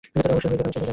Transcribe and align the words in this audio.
অবশ্যই 0.31 0.49
হয়ে 0.51 0.59
যাবে। 0.59 0.81